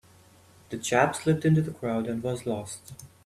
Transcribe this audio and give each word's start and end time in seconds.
The 0.71 0.79
chap 0.79 1.15
slipped 1.15 1.45
into 1.45 1.61
the 1.61 1.69
crowd 1.69 2.07
and 2.07 2.23
was 2.23 2.47
lost. 2.47 2.93